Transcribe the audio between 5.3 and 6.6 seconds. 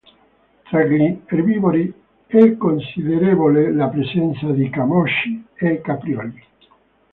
e caprioli.